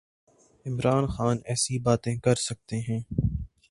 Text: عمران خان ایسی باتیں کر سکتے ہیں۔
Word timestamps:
عمران 0.65 1.05
خان 1.07 1.37
ایسی 1.45 1.79
باتیں 1.79 2.15
کر 2.15 2.35
سکتے 2.47 2.79
ہیں۔ 2.79 2.99